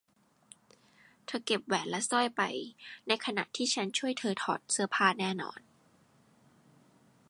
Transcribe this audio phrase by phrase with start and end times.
[1.25, 2.41] เธอเก็บแหวนและสร้อยไป
[3.07, 5.59] ในขณะที่ฉันช่วยเธอถอดเสื้อผ้าแน่นอน